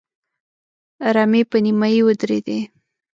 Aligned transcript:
رمې 1.15 1.41
په 1.51 1.57
نيمايي 1.65 2.01
ودرېدې. 2.03 2.59